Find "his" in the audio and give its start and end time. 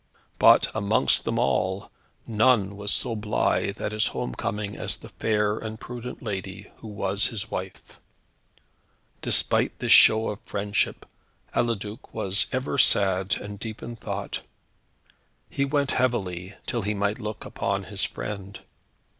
3.91-4.07, 7.27-7.51, 17.83-18.03